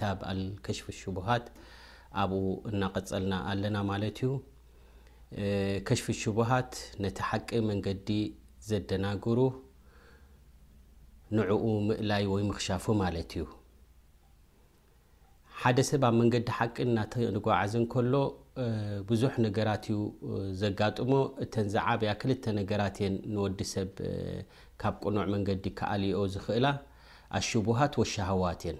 ታብ 0.00 0.18
ኣልከሽፍ 0.30 0.86
ሽቡሃት 1.02 1.46
ኣብኡ 2.22 2.42
እናቀፀልና 2.70 3.34
ኣለና 3.50 3.76
ማለት 3.90 4.18
እዩ 4.24 4.30
ከሽፍ 5.88 6.06
ሽቡሃት 6.22 6.72
ነቲ 7.04 7.18
ሓቂ 7.28 7.48
መንገዲ 7.70 8.08
ዘደናግሩ 8.68 9.38
ንዕኡ 11.38 11.64
ምእላይ 11.88 12.24
ወይ 12.32 12.42
ምክሻፉ 12.50 12.84
ማለት 13.04 13.30
እዩ 13.38 13.46
ሓደ 15.62 15.78
ሰብ 15.88 16.02
ኣብ 16.08 16.14
መንገዲ 16.20 16.46
ሓቂ 16.58 16.76
እናጓዓዝን 16.86 17.84
ከሎ 17.92 18.14
ብዙሕ 19.08 19.34
ነገራት 19.46 19.84
ዩ 19.92 19.96
ዘጋጥሞ 20.62 21.12
እተን 21.44 21.66
ዝዓብያ 21.74 22.12
ክልተ 22.20 22.44
ነገራት 22.60 22.96
የን 23.04 23.14
ንወዲ 23.34 23.60
ሰብ 23.74 23.90
ካብ 24.82 24.94
ቁኖዕ 25.04 25.26
መንገዲ 25.34 25.64
ከኣልኦ 25.78 26.20
ዝክእላ 26.34 26.66
ኣሽቡሃት 27.38 27.92
ወሻሃዋት 28.00 28.62
ን 28.74 28.78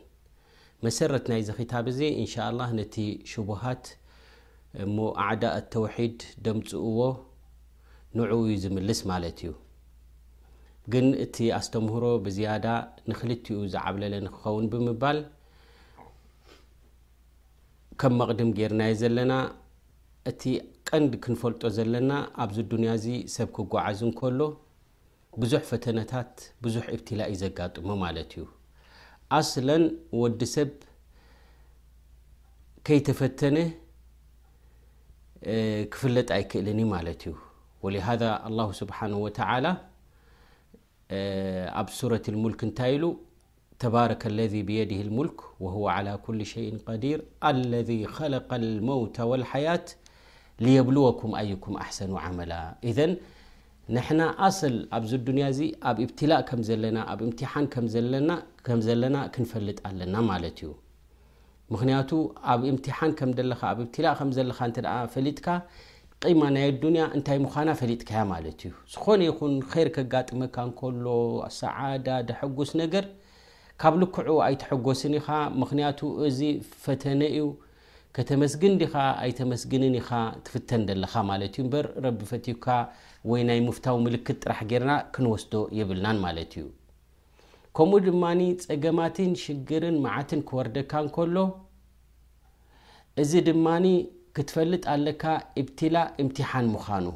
መሰረት 0.86 1.24
ናይዚ 1.30 1.48
ክታብ 1.56 1.86
እዚ 1.90 1.98
እንሻ 2.20 2.34
ላ 2.58 2.66
ነቲ 2.76 2.94
ሽቡሃት 3.30 3.86
እሞ 4.84 4.96
ኣዕዳ 5.24 5.42
እተውሒድ 5.60 6.20
ደምፅእዎ 6.44 6.98
ንዕኡ 8.18 8.38
ዩ 8.50 8.54
ዝምልስ 8.62 9.00
ማለት 9.10 9.38
እዩ 9.44 9.50
ግን 10.92 11.06
እቲ 11.24 11.36
ኣስተምህሮ 11.58 12.04
ብዝያዳ 12.26 12.66
ንክልትኡ 13.10 13.56
ዝዓብለለንክኸውን 13.72 14.66
ብምባል 14.74 15.18
ከም 18.02 18.14
መቅድም 18.20 18.52
ጌርናዮ 18.60 18.94
ዘለና 19.02 19.32
እቲ 20.32 20.42
ቀንዲ 20.90 21.12
ክንፈልጦ 21.26 21.62
ዘለና 21.80 22.10
ኣብዚ 22.44 22.58
ዱንያ 22.72 22.90
እዚ 23.00 23.06
ሰብ 23.36 23.50
ክጓዓዝ 23.58 24.00
እንከሎ 24.08 24.40
ብዙሕ 25.42 25.62
ፈተነታት 25.72 26.32
ብዙሕ 26.66 26.86
እብትላ 26.96 27.20
ዩ 27.34 27.38
ዘጋጥሞ 27.44 27.88
ማለት 28.06 28.32
እዩ 28.36 28.46
لا 29.32 29.90
وسب 30.12 30.70
كيتفتن 32.84 33.70
فل 35.92 36.16
يكلنمت 36.30 37.34
ولهذا 37.82 38.46
الله 38.46 38.72
سبحانه 38.72 39.16
وتعالى 39.18 39.76
اب 41.80 41.88
سورة 41.98 42.22
الملكت 42.28 42.80
ل 42.80 43.16
تبارك 43.82 44.22
الذي 44.32 44.62
بيده 44.70 45.00
الملك 45.06 45.38
وهو 45.64 45.88
على 45.88 46.12
كل 46.26 46.46
شيء 46.52 46.72
قدير 46.86 47.18
الذي 47.52 48.00
خلق 48.06 48.54
الموت 48.54 49.16
والحياة 49.20 49.86
ليبلوكم 50.64 51.34
ايكم 51.34 51.76
احسن 51.76 52.16
عملا 52.24 52.60
ንሕና 53.96 54.20
ኣሰል 54.46 54.74
ኣብዚ 54.96 55.12
ኣዱንያ 55.20 55.44
እዚ 55.52 55.60
ኣብ 55.90 55.96
እብትላእ 56.04 56.42
ከም 56.48 56.60
ዘለና 56.68 56.98
ኣብ 57.12 57.20
እምሓን 57.26 57.66
ዘለና 57.94 58.34
ከም 58.66 58.80
ዘለና 58.86 59.16
ክንፈልጥ 59.34 59.76
ኣለና 59.88 60.14
ማለት 60.30 60.58
እዩ 60.62 60.70
ምክንያቱ 61.74 62.10
ኣብ 62.52 62.60
እምትሓን 62.70 63.10
ከምለካ 63.18 63.60
ኣብ 63.72 63.78
እብትላእ 63.84 64.14
ከምዘለካ 64.20 64.58
እ 65.04 65.08
ፈሊጥካ 65.14 65.46
ቂማ 66.24 66.40
ናይ 66.56 66.64
ኣዱኒያ 66.72 67.02
እንታይ 67.16 67.38
ምዃና 67.44 67.68
ፈሊጥካያ 67.80 68.22
ማለት 68.32 68.60
እዩ 68.68 68.72
ዝኾነ 68.92 69.20
ይኹን 69.28 69.54
ከይር 69.72 69.88
ከጋጥመካ 69.96 70.56
እንከሎ 70.68 71.06
ሰዓዳ 71.60 72.08
ደሐጉስ 72.30 72.72
ነገር 72.82 73.06
ካብ 73.82 73.94
ልክዑ 74.02 74.28
ኣይተሐጎስን 74.46 75.14
ኢኻ 75.20 75.28
ምክንያቱ 75.62 76.00
እዚ 76.28 76.40
ፈተነ 76.84 77.20
እዩ 77.38 77.42
ከተመስግን 78.16 78.72
ዲኻ 78.80 78.94
ኣይተመስግንን 79.24 79.92
ኢኻ 80.00 80.08
ትፍተን 80.46 80.82
ዘለካ 80.88 81.12
ማለት 81.30 81.52
እዩ 81.56 81.60
እምበር 81.64 81.86
ረቢ 82.04 82.18
ፈትውካ 82.30 82.66
ወይ 83.30 83.42
ናይ 83.48 83.58
ምፍታዊ 83.66 83.96
ምልክት 84.06 84.38
ጥራሕ 84.44 84.60
ገርና 84.70 84.92
ክንወስዶ 85.14 85.52
የብልናን 85.78 86.18
ማለት 86.24 86.52
እዩ 86.60 86.64
ከምኡ 87.78 88.00
ድማኒ 88.08 88.40
ፀገማትን 88.66 89.32
ሽግርን 89.44 89.96
ማዓትን 90.04 90.40
ክወርደካ 90.48 90.92
እንከሎ 91.04 91.36
እዚ 93.24 93.32
ድማኒ 93.48 93.86
ክትፈልጥ 94.38 94.84
ኣለካ 94.94 95.22
እብትላ 95.62 95.96
እምቲሓን 96.22 96.66
ምዃኑ 96.74 97.06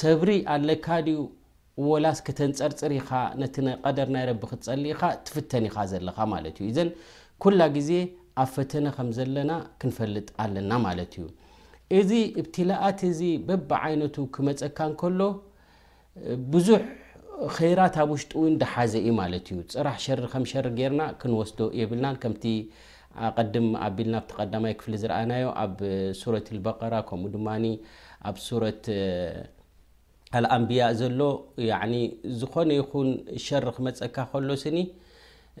ሰብሪ 0.00 0.30
ኣለካ 0.54 0.86
ድኡ 1.06 1.20
ወላስ 1.90 2.18
ከተን 2.26 2.50
ፀርፅር 2.58 2.92
ኢካ 3.00 3.10
ነቲ 3.42 3.56
ቀደር 3.84 4.08
ናይ 4.14 4.24
ረቢ 4.30 4.42
ክትፀሊ 4.52 4.82
ኢካ 4.94 5.02
ትፍተን 5.28 5.66
ኢኻ 5.70 5.76
ዘለካ 5.92 6.18
ማለትእዩዘላ 6.34 7.62
ዜ 7.88 7.92
ፈተ 8.54 8.94
ፈጥ 8.96 10.24
ና 10.70 10.86
እዚ 11.98 12.10
ትኣ 12.54 12.82
ዚ 13.18 13.20
በ 13.46 13.52
ع 13.82 13.86
ክመፀካ 14.34 14.78
ብዙ 16.52 16.68
خራ 17.56 17.80
ብ 18.10 18.12
ውሽጡ 18.14 18.32
ዘ 18.92 18.94
ፅራሕ 19.74 19.96
ና 20.98 21.08
ስ 21.50 21.70
የና 21.80 22.12
ና 24.12 24.22
ይ 24.70 24.76
ፍ 24.84 24.96
ዝኣ 25.02 25.32
ብ 25.80 25.90
ሱة 26.24 26.46
ب 26.64 26.66
ከ 27.08 27.20
ብ 27.32 27.36
ምያ 30.68 30.82
ሎ 31.18 31.22
ዝኾነ 32.40 32.70
شር 33.46 33.64
ክመፀካ 33.78 34.16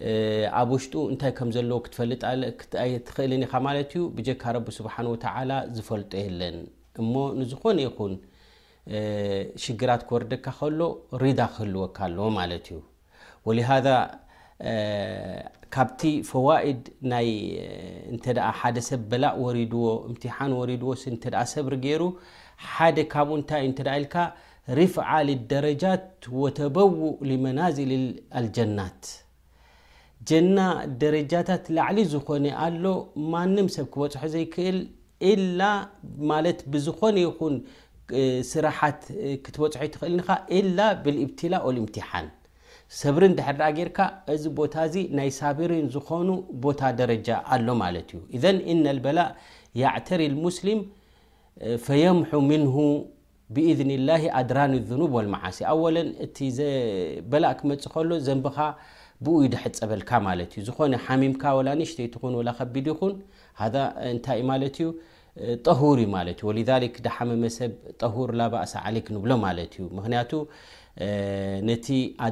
بوء 26.88 27.16
لمز 27.30 27.76
لج 27.90 28.58
ጀና 30.28 30.58
ደረጃታት 31.02 31.64
ላዕሊ 31.76 31.98
ዝኾነ 32.14 32.44
ኣሎ 32.64 32.84
ማንም 33.34 33.68
ሰብ 33.76 33.86
ክበፅሖ 33.92 34.22
ዘይክእል 34.34 34.78
ብዝኾነ 36.72 37.16
ይኹን 37.26 37.54
ስራሓት 38.50 39.00
ክትበፅሖ 39.44 39.82
ትኽእልኒ 39.94 40.78
ብብትላእ 41.04 41.64
ምትሓን 41.86 42.28
ሰብሪ 43.00 43.22
ድሕር 43.38 43.56
ጌርካ 43.78 43.98
እዚ 44.34 44.44
ቦታ 44.58 44.74
ዚ 44.92 45.02
ናይ 45.16 45.28
ሳብሪን 45.40 45.86
ዝኾኑ 45.94 46.28
ቦታ 46.64 46.80
ደረጃ 47.00 47.28
ኣሎ 47.54 47.66
ማለት 47.82 48.08
እዩ 48.36 48.44
እነ 48.74 48.86
በላእ 49.04 49.30
ዕተሪ 49.94 50.22
ሙስሊም 50.46 50.80
ፈየምሑ 51.88 52.32
ምን 52.50 52.64
ብእذን 53.54 53.90
ላ 54.08 54.16
ኣድራን 54.40 54.72
ኑብ 55.02 55.14
لመዓሲ 55.26 55.58
ኣ 55.72 55.74
እ 56.48 56.50
በላእ 57.32 57.54
ክመፅ 57.60 57.84
ከሎ 57.94 58.10
ዘንቢ 58.28 58.46
ፀበ 59.22 60.36
ዝኮነ 60.66 60.94
ሚም 61.22 61.32
ሽተይቲ 61.90 62.20
ቢድ 62.74 62.88
ታ 64.26 64.34
ጠهር 65.68 66.00
ሓመመሰብ 67.16 67.72
ር 68.30 68.34
እ 68.98 69.02
ክ 69.06 69.18
ብሎ 69.24 69.32
ነቲ 71.68 71.86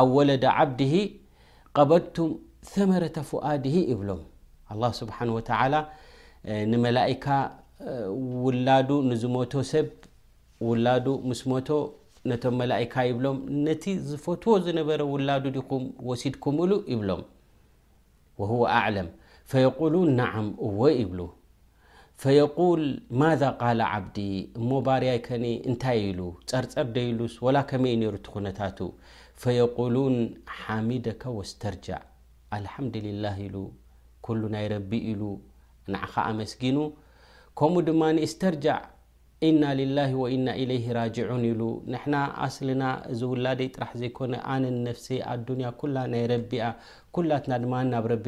ኣብ 0.00 0.08
ወለድ 0.18 0.44
ዓብድ 0.56 0.80
ቀበልቱም 1.78 2.30
ثመረة 2.72 3.16
ፍድ 3.30 3.64
ይብሎም 3.92 4.22
لله 4.76 4.90
ስብሓ 5.00 5.18
ንመላካ 6.70 7.26
ውላዱ 8.44 8.90
ንዝሞቶ 9.10 9.52
ሰብ 9.72 9.86
ውላዱ 10.68 11.06
ምስ 11.28 11.40
ሞቶ 11.50 11.68
ነቶም 12.30 12.54
መላካ 12.60 12.94
ይብሎም 13.08 13.38
ነቲ 13.66 13.84
ዝፈትዎ 14.08 14.52
ዝነበረ 14.66 15.00
ውላዱ 15.14 15.44
ዲኹም 15.58 15.82
ወሲድኩም 16.08 16.58
ሉ 16.70 16.72
ይብሎም 16.92 17.22
هو 18.50 18.60
ኣعለም 18.78 19.08
ሉ 19.92 19.94
ነዓም 20.20 20.48
እዎ 20.68 20.78
ይብሉ 21.00 21.20
ል 22.82 22.86
ማذ 23.20 23.42
ቃ 23.60 23.72
ዓብዲ 23.92 24.18
እሞ 24.58 24.70
ባርያይ 24.86 25.18
ከኒ 25.26 25.44
እንታይ 25.70 26.00
ሉ 26.18 26.20
ፀርፀር 26.50 26.86
ደይሉስ 26.96 27.34
وላ 27.46 27.56
ከመይ 27.70 27.94
ነሩ 28.02 28.14
ኩነታቱ 28.34 28.78
فيقلون 29.44 30.14
ሓሚد 30.60 31.06
واስተርع 31.36 31.98
لحمد 32.64 32.96
لله 33.06 33.38
كل 34.26 34.40
ናይ 34.54 34.64
رب 34.74 34.92
ሉ 35.20 35.22
نع 35.94 36.02
ኣمسጊن 36.30 36.76
ከምኡ 37.58 37.80
ድማ 37.88 38.02
اስተርع 38.26 38.76
ና 39.60 39.62
لله 39.80 40.10
وና 40.22 40.48
اليه 40.62 40.84
راجعو 40.98 41.36
نح 41.94 42.02
لና 42.68 42.82
ዚ 43.18 43.20
وላይ 43.32 43.68
ጥራح 43.74 43.90
ዘيኮነ 44.00 44.34
ነنفس 44.62 45.06
ኣዱ 45.32 45.48
ل 45.94 45.96
ናይ 46.12 46.22
رቢ 46.32 46.50
لትና 47.30 47.52
ድ 47.62 47.64
ናብ 47.92 48.06
ቢ 48.24 48.26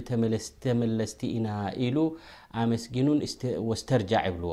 መለስቲ 0.80 1.20
ኢና 1.36 1.48
ሉ 1.94 1.96
مسጊኑ 2.70 3.06
واስተርجع 3.68 4.20
ይብلዎ 4.28 4.52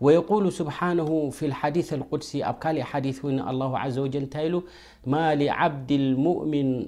ويقول 0.00 0.52
سبحانه 0.52 1.30
في 1.30 1.46
الحديث 1.46 1.94
القدسي 1.94 2.44
أبكال 2.44 2.82
حديثن 2.82 3.48
الله 3.48 3.78
عز 3.78 3.98
وجل 3.98 4.26
تل 4.26 4.62
ما 5.06 5.34
لعبد 5.34 5.92
المؤمن 5.92 6.86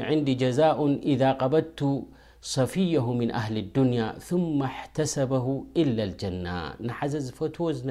عندي 0.00 0.34
جزاء 0.36 0.98
إذا 1.04 1.32
قبدت 1.32 2.02
صفيه 2.42 3.12
من 3.12 3.30
أهل 3.30 3.58
الدنيا 3.58 4.18
ثم 4.18 4.62
احتسبه 4.62 5.64
إلا 5.76 6.04
الجنةنحزز 6.04 7.30
فوتوزب 7.30 7.90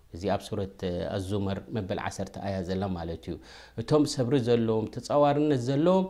እዚ 0.15 0.23
ኣብ 0.33 0.41
ሱረት 0.47 0.79
ኣዙመር 1.15 1.57
መበል 1.75 1.99
1 2.09 2.37
ኣያ 2.45 2.55
ዘላ 2.69 2.83
ማለት 2.97 3.23
እዩ 3.27 3.35
እቶም 3.81 4.03
ሰብሪ 4.15 4.33
ዘለዎም 4.47 4.87
ተፀዋርነት 4.95 5.61
ዘለዎም 5.69 6.05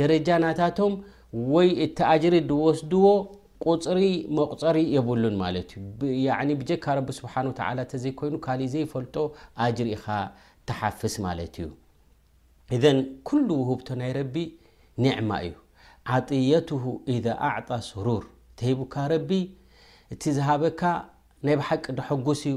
ደረጃናታቶም 0.00 0.94
ወይ 1.54 1.68
እቲ 1.84 1.98
ኣጅሪ 2.12 2.34
ወስድዎ 2.66 3.06
ቁፅሪ 3.66 4.00
መቁፀሪ 4.38 4.78
የብሉን 4.96 5.36
ማለት 5.44 5.68
ዩ 5.76 5.80
ብጀካ 6.60 6.84
ረቢ 6.98 7.08
ስሓ 7.18 7.34
ተዘይኮይኑ 7.92 8.34
ካእ 8.46 8.62
ዘይፈልጦ 8.74 9.16
ኣጅሪ 9.66 9.88
ኢካ 9.96 10.06
ተሓፍስ 10.70 11.14
ማለት 11.26 11.54
እዩ 11.62 11.68
እዘን 12.76 12.98
ኩሉ 13.28 13.48
ውህብቶ 13.62 13.88
ናይ 14.02 14.12
ረቢ 14.20 14.36
ኒዕማ 15.04 15.30
እዩ 15.46 15.54
ዓጢየት 16.14 16.68
ኢዛ 17.14 17.26
ኣዕጣ 17.48 17.68
ስሩር 17.90 18.24
ተሂቡካ 18.58 18.94
ረቢ 19.14 19.30
እቲ 20.14 20.22
ዝሃበካ 20.36 20.80
ናይ 21.46 21.54
ብሓቂ 21.60 21.84
ደሐጉስ 21.98 22.40
እዩ 22.50 22.56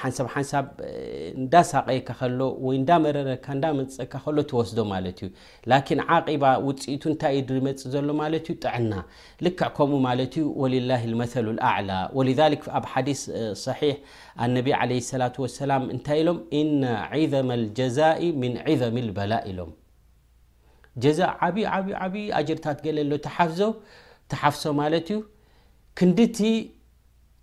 ሓንሳብ 0.00 0.26
ሓንሳብ 0.32 0.66
እንዳሳቀየካ 1.40 2.08
ከሎ 2.20 2.40
ወይ 2.66 2.74
እንዳመረረካ 2.80 3.46
እዳመፅፀካ 3.56 4.14
ከሎ 4.24 4.36
ትወስዶ 4.50 4.78
ማለት 4.92 5.18
እዩ 5.24 5.28
ላኪን 5.72 6.00
ዓቂባ 6.16 6.44
ውፅኢቱ 6.66 7.02
እንታይ 7.12 7.34
እዩ 7.38 7.42
ድመፅእ 7.50 7.86
ዘሎ 7.94 8.08
ማለት 8.22 8.46
ዩ 8.50 8.54
ጥዕና 8.64 8.92
ልክዕ 9.46 9.68
ከምኡ 9.76 10.00
ማለት 10.08 10.34
ዩ 10.40 10.42
ወላ 10.62 10.90
መሉ 11.20 11.46
ኣዕላ 11.70 11.90
ወ 12.18 12.24
ኣብ 12.78 12.84
ሓዲ 12.94 13.08
صሕ 13.64 13.80
ኣነ 14.44 14.54
ለ 14.90 15.20
ላ 15.22 15.30
ሰላም 15.62 15.84
እንታይ 15.94 16.20
ኢሎም 16.24 16.40
እነ 16.60 16.82
ظም 17.34 17.50
ጀዛኢ 17.78 18.22
ምን 18.42 18.52
ዕظም 18.74 18.96
ልበላእ 19.08 19.42
ኢሎም 19.52 19.70
ዛብይ 21.18 21.64
ጀርታት 22.48 22.78
ገለ 22.86 22.98
ሎ 23.10 23.16
ዞተሓፍሶ 23.24 24.72
ማ 24.80 24.84
ዩ 25.10 25.18
ንዲ 26.10 26.20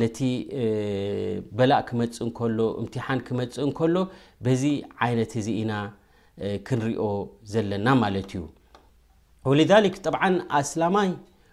ነቲ 0.00 0.18
በላእ 1.58 1.82
ክመፅእ 1.88 2.26
እከሎ 2.30 2.58
እምቲሓን 2.80 3.20
ክመፅእ 3.26 3.64
እንከሎ 3.66 3.94
በዚ 4.44 4.62
ዓይነት 5.04 5.32
ዚ 5.46 5.48
ኢና 5.62 5.72
ክንሪኦ 6.68 7.04
ዘለና 7.52 7.86
ማለት 8.02 8.30
እዩ 8.36 8.42
ወሊሊክ 9.50 9.96
ጥብዓን 10.06 10.34
ኣስላማይ 10.60 11.08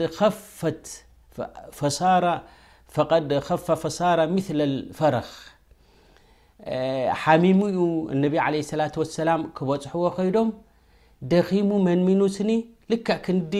ድ 0.00 0.08
ኸፋ 0.18 0.68
ፈሳራ 3.82 4.18
ምث 4.36 4.48
ፈረኽ 4.98 5.28
ሓሚሙ 7.22 7.60
ነብ 8.22 8.34
ع 8.46 8.48
ስላة 8.70 8.94
وሰላም 9.02 9.40
ክበፅሕዎ 9.56 10.04
ኮይዶም 10.18 10.48
ደኺሙ 11.32 11.70
መንሚኑስኒ 11.88 12.50
ል 12.90 12.94
ክንዲ 13.26 13.54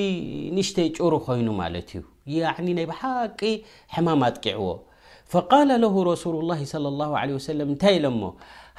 ንሽተ 0.56 0.76
ጭሩ 0.96 1.12
ኮይኑ 1.26 1.48
ማለት 1.62 1.88
እዩ 2.30 2.38
ናይ 2.80 2.86
ሓቂ 3.00 3.40
ሕማም 3.94 4.22
ኣጥቂዕዎ 4.28 4.68
فقل 5.32 5.70
ለ 5.82 5.84
ረሱل 6.10 6.34
الله 6.42 6.60
صلى 6.72 6.88
لله 6.94 7.10
عله 7.20 7.34
وسለ 7.40 7.58
እንታይ 7.70 7.96
ለ 8.04 8.06
ሞ 8.20 8.22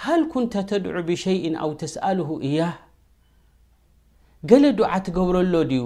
ሃል 0.04 0.22
ኩንተ 0.34 0.54
ተድዑ 0.70 0.96
ብሸይء 1.10 1.44
ኣው 1.64 1.72
ተسኣله 1.82 2.30
እያ 2.48 2.60
ገለ 4.50 4.64
ዱዓ 4.80 4.92
ትገብረሎ 5.06 5.54
ድዩ 5.72 5.84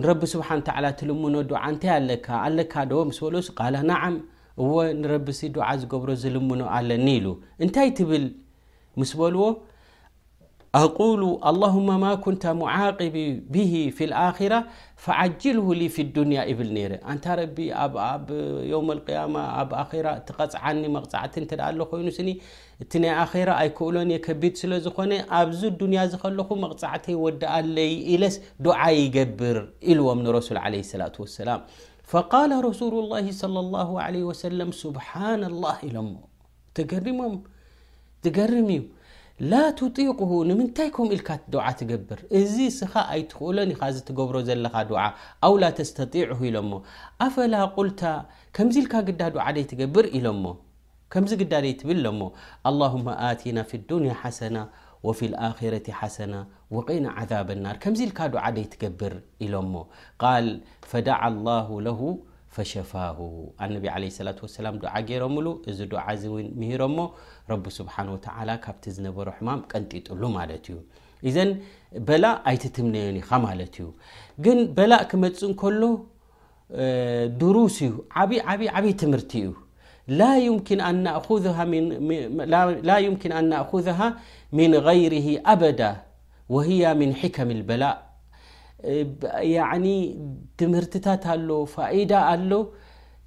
ንረቢ 0.00 0.20
ስብሓኑተላ 0.32 0.84
ትልሙኖ 0.98 1.34
ድዓ 1.48 1.58
እንታይ 1.72 1.90
ኣለካ 1.96 2.26
ኣለካ 2.46 2.72
ዶ 2.90 3.00
ምስ 3.08 3.18
በልዎ 3.24 3.40
ቃላ 3.60 3.74
ናዓም 3.88 4.14
እዎ 4.62 4.70
ንረቢሲ 5.00 5.40
ድዓ 5.56 5.66
ዝገብሮ 5.80 6.08
ዝልሙኖ 6.22 6.60
ኣለኒ 6.76 7.06
ኢሉ 7.18 7.26
እንታይ 7.64 7.88
ትብል 7.98 8.24
ምስ 9.00 9.10
በልዎ 9.18 9.42
ኣل 10.80 11.22
للهم 11.44 11.86
ማ 12.02 12.14
كن 12.24 12.36
معقቢ 12.62 13.16
به 13.54 13.92
في 13.96 14.04
الخራة 14.08 14.60
فعجልه 15.04 15.68
في 15.94 16.00
الድንያ 16.06 16.38
ብል 16.58 16.70
ነረ 16.76 16.92
ንታ 17.16 17.26
ረ 17.38 17.40
ኣብ 17.84 18.28
وم 18.78 18.88
القم 18.96 19.34
ኣብ 19.60 19.70
እቲ 19.92 20.28
ፅዓኒ 20.38 20.82
መቕዕቲ 20.96 21.50
ኣ 21.66 21.68
ሎ 21.78 21.80
ኮይኑ 21.90 22.08
ስ 22.18 22.20
እቲ 22.82 22.92
ናይ 23.02 23.12
ራ 23.48 23.50
ኣይክእሎን 23.62 24.10
የከቢድ 24.14 24.54
ስለ 24.62 24.72
ዝኾነ 24.86 25.12
ኣብዚ 25.40 25.60
ዱንያ 25.80 25.98
ዝከለኹ 26.12 26.48
መቕፃዕተ 26.64 27.04
ወዲኣለይ 27.24 27.92
ኢለስ 28.14 28.36
ድዓ 28.64 28.78
ይገብር 29.00 29.58
لዎም 29.98 30.18
ንرس 30.26 30.48
عه 30.64 30.74
سلة 30.92 31.16
وسላ 31.24 31.50
فقل 32.12 32.50
رسل 32.68 32.92
الله 33.02 33.26
صلى 33.42 33.60
الله 33.64 33.88
عليه 34.04 34.24
وسل 34.30 34.58
ስن 34.82 35.42
الله 35.52 35.74
ኢሎ 35.88 35.96
ገርሞም 36.92 37.34
ዝገርም 38.24 38.68
እዩ 38.78 38.80
ق 39.44 40.24
ምታይ 40.58 40.88
ም 41.06 41.10
ኢል 41.14 41.22
ገብር 41.90 42.18
እዚ 42.40 42.56
ስ 42.78 42.86
ኣይትክእሎን 43.14 43.70
ገብሮ 44.18 44.34
ዘካ 44.48 44.74
ስع 45.88 46.06
ሎ 46.28 46.30
ፈ 47.36 47.42
ግዳ 49.08 49.22
ብር 49.94 50.06
ዳ 51.52 51.60
ብ 51.60 51.92
لله 51.94 52.14
ና 54.44 54.68
ف 55.02 55.24
ل 55.32 55.34
ة 55.48 55.50
س 55.58 56.22
عذ 58.44 58.44
لር 58.44 58.44
ኢ 59.82 59.94
ይ 59.98 60.14
ብር 60.14 61.36
ሎ 61.86 62.14
ፈሸፋ 62.54 62.90
ኣነቢ 63.64 63.84
ለ 64.02 64.08
ሰላ 64.18 64.28
ሰላም 64.58 64.74
ዱዓ 64.82 64.92
ገይሮምሉ 65.08 65.46
እዚ 65.70 65.78
ዱዓዚ 65.92 66.22
ምሂሮ 66.60 66.80
ሞ 66.96 67.04
ረቢ 67.52 67.64
ስብሓን 67.78 68.08
ወተ 68.14 68.26
ካብቲ 68.64 68.84
ዝነበሩ 68.96 69.26
ሕማም 69.38 69.60
ቀንጢጥሉ 69.72 70.22
ማለት 70.38 70.66
እዩ 70.72 70.76
እዘን 71.30 71.50
በላእ 72.08 72.34
ኣይትትምነየን 72.50 73.16
ኢኻ 73.22 73.30
ማለት 73.46 73.74
እዩ 73.80 73.86
ግን 74.44 74.58
በላእ 74.76 75.02
ክመፅ 75.10 75.38
እንከሎ 75.50 75.82
ድሩስ 77.40 77.76
እዩ 77.86 77.92
ዓብይዓይ 78.22 78.68
ዓብይ 78.78 78.94
ትምህርቲ 79.02 79.32
እዩ 79.48 79.50
ላ 80.20 80.22
ዩምኪን 80.46 80.80
ኣን 83.40 83.50
ናእኩذሃ 83.52 83.98
ምን 84.58 84.72
غይር 84.86 85.14
ኣበዳ 85.54 85.80
ወሂያ 86.54 86.86
ምን 87.00 87.10
ሒካም 87.20 87.50
በላእ 87.68 87.94
ትምህርቲታት 90.60 91.22
ኣሎ 91.34 91.48
ፋኢዳ 91.74 92.12
ኣሎ 92.32 92.52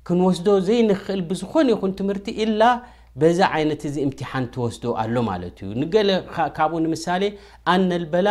ክንወስዶ 0.08 0.48
ዘይንኽእል 0.68 1.22
ብዝኾነ 1.30 1.68
ይኹን 1.74 1.92
ትምህርቲ 2.00 2.26
إላ 2.44 2.62
በዛ 3.22 3.40
ዓይነት 3.58 3.82
እዚ 3.90 3.96
እምትሓን 4.06 4.46
ትወስዶ 4.54 4.84
ኣሎ 5.04 5.16
ማለት 5.32 5.56
እዩ 5.66 5.70
ንገለካብኡ 5.82 6.78
ንምሳሌ 6.86 7.24
ኣነ 7.74 7.90
በላ 8.14 8.30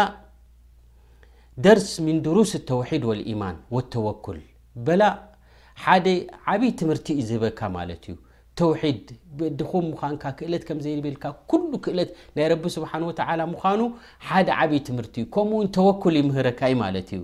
ደርስ 1.65 1.89
ምን 2.05 2.17
ድሩስ 2.27 2.53
لተውሒድ 2.59 3.03
وልኢማን 3.11 3.57
ولተወኩል 3.75 4.41
በላ 4.87 5.03
ሓደ 5.85 6.07
ዓብይ 6.53 6.73
ትምርቲ 6.81 7.07
ዩ 7.19 7.23
ዝበካ 7.31 7.59
ማለት 7.79 8.03
እዩ 8.11 8.15
ተውሒድ 8.61 9.07
ብድኹም 9.39 9.87
ምን 9.93 10.13
ክእለት 10.39 10.63
ከም 10.69 10.79
ዘይብልካ 10.85 11.25
ኩሉ 11.51 11.71
ክእለት 11.85 12.11
ናይ 12.37 12.47
ረቢ 12.53 12.65
ስብሓን 12.77 13.03
ወተ 13.11 13.21
ምኳኑ 13.53 13.81
ሓደ 14.29 14.49
ዓብይ 14.63 14.81
ትምህርቲ 14.89 15.17
ከምኡውን 15.35 15.69
ተወኩል 15.77 16.15
ይምህረካዩ 16.21 16.75
ማለት 16.85 17.09
እዩ 17.17 17.23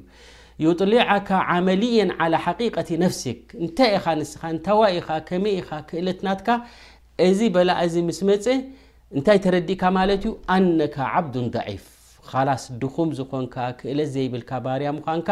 ዩጥሊዓካ 0.64 1.28
ዓመልየ 1.52 1.98
ሓቂቀቲ 2.44 2.88
ነፍሲ 3.04 3.22
እንታይ 3.64 3.92
ኢኻ 3.98 4.06
ንስኻ 4.20 4.42
ንታዋኢኻ 4.56 5.08
ከመይ 5.28 5.54
ኢኻ 5.60 5.70
ክእለት 5.90 6.18
ናትካ 6.26 6.48
እዚ 7.28 7.40
በላ 7.54 7.70
እዚ 7.86 7.94
ምስ 8.08 8.18
መፅ 8.28 8.46
እንታይ 9.16 9.38
ተረዲእካ 9.44 9.82
ማለት 9.98 10.22
እዩ 10.26 10.32
ኣነካ 10.56 10.96
ዓብዱን 11.18 11.46
ضዒፍ 11.54 11.86
ካላስ 12.30 12.64
ድኹም 12.82 13.08
ዝኮንካ 13.18 13.54
ክእለት 13.78 14.08
ዘይብልካ 14.16 14.50
ባርያ 14.64 14.88
ምኳንካ 14.98 15.28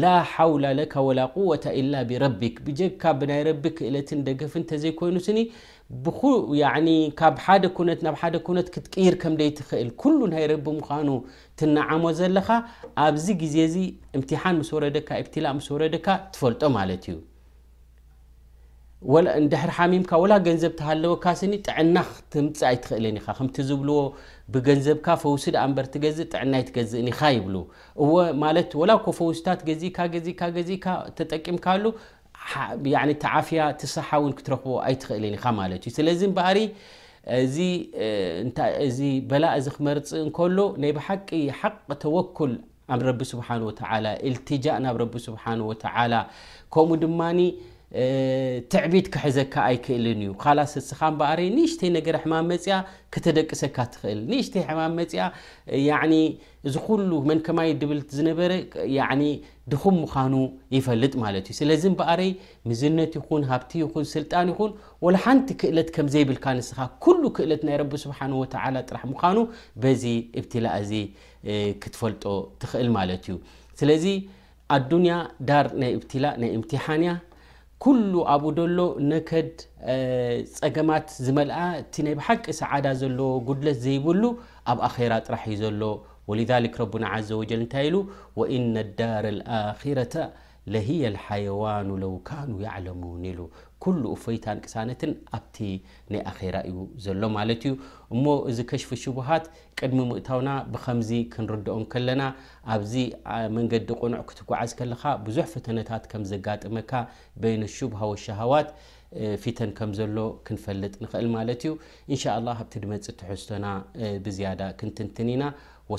ላ 0.00 0.04
ሓውላ 0.32 0.66
ለ 0.78 0.82
ወላ 1.06 1.20
ቁወة 1.36 1.64
ኢላ 1.78 1.94
ብረቢክ 2.10 2.54
ብጀካ 2.66 3.02
ብናይ 3.20 3.40
ረቢ 3.48 3.64
ክእለትን 3.78 4.20
ደገፍ 4.28 4.52
እንተዘይኮይኑ 4.60 5.16
ስኒ 5.26 5.38
ካብ 7.20 7.34
ደ 7.64 7.66
ነት 7.88 8.00
ናብ 8.06 8.16
ሓደ 8.20 8.34
ኩነት 8.46 8.68
ክትቅይር 8.74 9.16
ከምደይ 9.24 9.50
ትኽእል 9.58 9.90
ኩሉ 10.02 10.18
ናይ 10.34 10.46
ረቢ 10.52 10.66
ምዃኑ 10.78 11.08
ትነዓሞ 11.62 12.04
ዘለካ 12.20 12.48
ኣብዚ 13.06 13.26
ግዜ 13.42 13.56
እዚ 13.68 13.76
እምትሓን 14.18 14.56
ምስ 14.62 14.70
ወረደካ 14.78 15.08
ኤብትላእ 15.24 15.54
ምስ 15.60 15.68
ወረደካ 15.76 16.06
ትፈልጦ 16.36 16.62
ማለት 16.78 17.04
እዩ 17.10 17.18
ብ 19.08 19.12
ወ 19.12 19.16
ና 19.24 19.28
ም 19.92 20.02
ል 20.30 20.34
ብ 20.44 20.46
ፈእእፈ 20.46 20.78
ምፍ 25.74 25.94
ክ 30.38 30.44
ርፅ 30.54 30.58
ይ 30.68 30.78
ቂ 35.44 35.94
ተ 46.96 47.80
ትዕቢት 48.72 49.06
ክሕዘካ 49.14 49.54
ኣይክእል 49.70 50.04
ዩ 50.26 50.30
ካስስይ 50.42 51.48
ንሽተይ 51.56 51.90
ሕማ 52.22 52.34
መፅያ 52.50 52.74
ተደቅሰካ 53.24 53.76
እልሽይ 54.12 54.68
መንከማይ 57.30 57.70
ብል 57.90 58.00
ዝ 58.18 58.22
ድኹም 59.72 59.96
ምኑ 60.24 60.34
ይፈልጥ 60.76 61.12
ማ 61.22 61.32
ስዚ 61.58 61.84
በይ 61.98 62.30
ምዝነት 62.70 63.12
ይኹን 63.18 63.42
ሃብቲ 63.50 63.72
ይን 63.82 64.06
ስጣን 64.14 64.48
ይኹን 64.52 65.18
ሓንቲ 65.24 65.48
ክእለት 65.62 65.90
ምዘይብልካ 66.06 66.46
ስ 66.68 66.78
ክእ 67.06 67.46
ና 67.68 68.00
ስሓ 68.04 68.24
ጥራ 68.90 69.00
ምኑ 69.12 69.36
ዚ 70.04 70.14
ብላ 70.54 70.66
ክትፈልጦ 71.82 72.24
ትክእል 72.62 72.88
ማ 72.96 73.04
እዩ 73.16 73.36
ስለ 73.80 73.90
ኣ 74.74 74.76
ዳ 75.48 75.50
ኩሉ 77.84 78.12
ኣብ 78.32 78.44
ደሎ 78.56 78.78
ነከድ 79.10 79.48
ፀገማት 80.58 81.06
ዝመልአ 81.26 81.60
እቲ 81.80 81.94
ናይ 82.06 82.14
ብሓቂ 82.18 82.44
ሰዓዳ 82.58 82.86
ዘለ 83.00 83.18
ጉድለት 83.48 83.78
ዘይብሉ 83.84 84.22
ኣብ 84.72 84.78
ኣራ 84.88 85.12
ጥራሕ 85.26 85.44
ዩ 85.54 85.56
ዘሎ 85.64 85.82
لذሊ 86.40 86.66
ረና 86.80 87.06
ዘ 87.28 87.38
ጀል 87.50 87.60
እንታይ 87.64 87.88
ሉ 87.94 87.96
وእነ 88.38 88.74
لዳር 88.76 89.24
لኣረة 89.38 90.14
ለهየ 90.72 91.02
لሓيዋኑ 91.16 91.88
ለው 92.02 92.12
ካኑ 92.28 92.52
ያعለሙን 92.66 93.24
ሉ 93.38 93.38
ኩሉ 93.84 94.02
እፈይታ 94.16 94.46
ንቅሳነትን 94.58 95.12
ኣብቲ 95.36 95.56
ናይኣራ 96.12 96.56
እዩ 96.68 96.76
ዘሎ 97.04 97.22
ማለት 97.36 97.62
እዩ 97.66 97.72
እሞ 98.14 98.24
እዚ 98.50 98.58
ከሽፊ 98.70 98.90
ሽቡሃት 99.04 99.44
ቅድሚ 99.78 100.00
ምእታውና 100.10 100.50
ብከምዚ 100.72 101.10
ክንርድኦ 101.34 101.76
ከለና 101.92 102.22
ኣብዚ 102.74 102.94
መንገዲ 103.56 103.88
ቁኑዕ 104.02 104.22
ክትጓዓዝ 104.30 104.72
ከለካ 104.80 105.04
ብዙሕ 105.28 105.46
ፈተነታት 105.54 106.04
ከምዘጋጥመካ 106.12 106.90
በይነ 107.44 107.62
ሽቡሃ 107.76 108.00
ወሸሃዋት 108.12 108.70
ፊተን 109.42 109.72
ከም 109.78 109.90
ዘሎ 109.98 110.16
ክንፈልጥ 110.48 110.94
ንክእል 111.04 111.26
ማለት 111.36 111.62
እዩ 111.68 111.72
እን 112.14 112.48
ኣብቲ 112.54 112.72
ድመፅ 112.84 113.08
ተሕዝቶና 113.22 113.66
ብዝያዳ 114.26 114.62
ክንትንትኒ 114.80 115.28
ኢና 115.40 115.44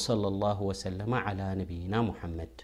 ሰ 0.07 0.85
ነይና 0.99 1.95
ሙሓመድ 2.09 2.57